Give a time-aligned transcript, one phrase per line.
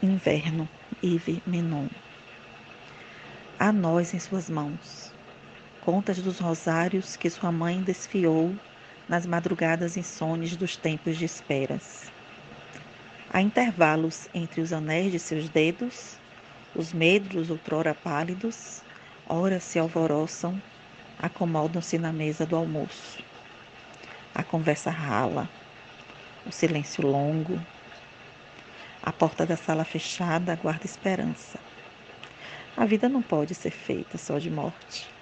[0.00, 0.68] Inverno,
[1.02, 1.88] Ive Menon.
[3.58, 5.12] A nós em suas mãos.
[5.84, 8.54] Contas dos rosários que sua mãe desfiou
[9.08, 12.12] nas madrugadas insones dos tempos de esperas.
[13.28, 16.16] Há intervalos entre os anéis de seus dedos,
[16.76, 18.84] os medros outrora pálidos,
[19.28, 20.62] ora se alvoroçam,
[21.18, 23.20] acomodam-se na mesa do almoço.
[24.32, 25.50] A conversa rala,
[26.46, 27.60] o silêncio longo,
[29.02, 31.58] a porta da sala fechada aguarda esperança.
[32.76, 35.17] A vida não pode ser feita só de morte.